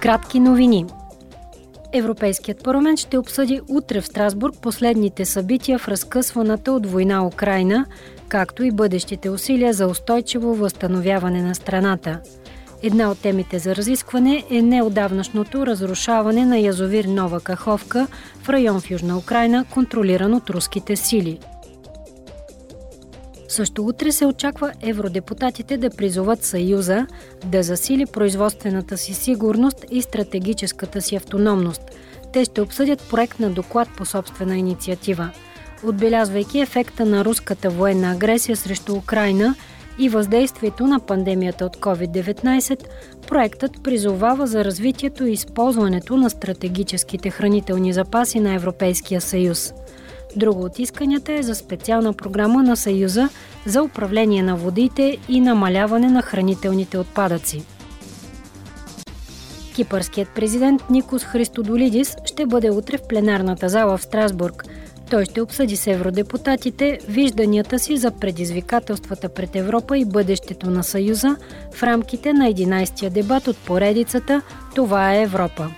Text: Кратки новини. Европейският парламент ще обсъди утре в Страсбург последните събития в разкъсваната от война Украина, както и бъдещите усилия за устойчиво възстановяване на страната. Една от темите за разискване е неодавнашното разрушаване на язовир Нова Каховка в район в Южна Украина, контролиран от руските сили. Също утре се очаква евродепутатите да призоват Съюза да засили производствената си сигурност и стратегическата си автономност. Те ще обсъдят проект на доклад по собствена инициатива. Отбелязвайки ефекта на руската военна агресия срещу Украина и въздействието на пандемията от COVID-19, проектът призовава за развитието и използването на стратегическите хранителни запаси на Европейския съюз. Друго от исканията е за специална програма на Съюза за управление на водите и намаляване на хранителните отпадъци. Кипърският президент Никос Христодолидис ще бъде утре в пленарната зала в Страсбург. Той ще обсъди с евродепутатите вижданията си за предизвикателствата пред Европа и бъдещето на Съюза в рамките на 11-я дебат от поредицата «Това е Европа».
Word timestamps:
Кратки 0.00 0.40
новини. 0.40 0.86
Европейският 1.92 2.64
парламент 2.64 2.98
ще 2.98 3.18
обсъди 3.18 3.60
утре 3.68 4.00
в 4.00 4.06
Страсбург 4.06 4.54
последните 4.62 5.24
събития 5.24 5.78
в 5.78 5.88
разкъсваната 5.88 6.72
от 6.72 6.86
война 6.86 7.26
Украина, 7.26 7.86
както 8.28 8.64
и 8.64 8.70
бъдещите 8.70 9.30
усилия 9.30 9.72
за 9.72 9.86
устойчиво 9.86 10.54
възстановяване 10.54 11.42
на 11.42 11.54
страната. 11.54 12.20
Една 12.82 13.10
от 13.10 13.18
темите 13.18 13.58
за 13.58 13.76
разискване 13.76 14.44
е 14.50 14.62
неодавнашното 14.62 15.66
разрушаване 15.66 16.46
на 16.46 16.58
язовир 16.58 17.04
Нова 17.04 17.40
Каховка 17.40 18.06
в 18.42 18.48
район 18.48 18.80
в 18.80 18.90
Южна 18.90 19.18
Украина, 19.18 19.64
контролиран 19.70 20.34
от 20.34 20.50
руските 20.50 20.96
сили. 20.96 21.38
Също 23.50 23.86
утре 23.86 24.12
се 24.12 24.26
очаква 24.26 24.72
евродепутатите 24.82 25.76
да 25.76 25.90
призоват 25.90 26.44
Съюза 26.44 27.06
да 27.44 27.62
засили 27.62 28.06
производствената 28.06 28.98
си 28.98 29.14
сигурност 29.14 29.84
и 29.90 30.02
стратегическата 30.02 31.02
си 31.02 31.16
автономност. 31.16 31.82
Те 32.32 32.44
ще 32.44 32.60
обсъдят 32.60 33.08
проект 33.10 33.40
на 33.40 33.50
доклад 33.50 33.88
по 33.96 34.04
собствена 34.04 34.56
инициатива. 34.56 35.30
Отбелязвайки 35.84 36.60
ефекта 36.60 37.06
на 37.06 37.24
руската 37.24 37.70
военна 37.70 38.12
агресия 38.12 38.56
срещу 38.56 38.94
Украина 38.94 39.54
и 39.98 40.08
въздействието 40.08 40.86
на 40.86 41.00
пандемията 41.00 41.64
от 41.64 41.76
COVID-19, 41.76 42.84
проектът 43.28 43.82
призовава 43.82 44.46
за 44.46 44.64
развитието 44.64 45.26
и 45.26 45.32
използването 45.32 46.16
на 46.16 46.30
стратегическите 46.30 47.30
хранителни 47.30 47.92
запаси 47.92 48.40
на 48.40 48.54
Европейския 48.54 49.20
съюз. 49.20 49.72
Друго 50.36 50.64
от 50.64 50.78
исканията 50.78 51.32
е 51.32 51.42
за 51.42 51.54
специална 51.54 52.12
програма 52.12 52.62
на 52.62 52.76
Съюза 52.76 53.28
за 53.66 53.82
управление 53.82 54.42
на 54.42 54.56
водите 54.56 55.18
и 55.28 55.40
намаляване 55.40 56.10
на 56.10 56.22
хранителните 56.22 56.98
отпадъци. 56.98 57.64
Кипърският 59.74 60.28
президент 60.28 60.82
Никос 60.90 61.24
Христодолидис 61.24 62.16
ще 62.24 62.46
бъде 62.46 62.70
утре 62.70 62.98
в 62.98 63.08
пленарната 63.08 63.68
зала 63.68 63.98
в 63.98 64.02
Страсбург. 64.02 64.64
Той 65.10 65.24
ще 65.24 65.40
обсъди 65.40 65.76
с 65.76 65.86
евродепутатите 65.86 66.98
вижданията 67.08 67.78
си 67.78 67.96
за 67.96 68.10
предизвикателствата 68.10 69.28
пред 69.28 69.56
Европа 69.56 69.98
и 69.98 70.04
бъдещето 70.04 70.70
на 70.70 70.84
Съюза 70.84 71.36
в 71.74 71.82
рамките 71.82 72.32
на 72.32 72.52
11-я 72.52 73.10
дебат 73.10 73.48
от 73.48 73.56
поредицата 73.56 74.42
«Това 74.74 75.14
е 75.14 75.22
Европа». 75.22 75.70